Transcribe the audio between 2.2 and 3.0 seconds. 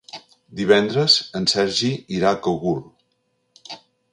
al Cogul.